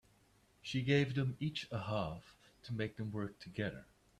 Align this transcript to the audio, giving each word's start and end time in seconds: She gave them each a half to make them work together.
She 0.63 0.81
gave 0.81 1.13
them 1.13 1.37
each 1.39 1.67
a 1.69 1.77
half 1.83 2.35
to 2.63 2.73
make 2.73 2.97
them 2.97 3.11
work 3.11 3.37
together. 3.37 3.85